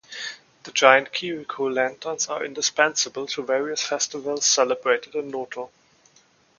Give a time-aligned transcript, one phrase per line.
[0.63, 5.69] The giant Kiriko lanterns are indispensable to various festivals celebrated in Noto.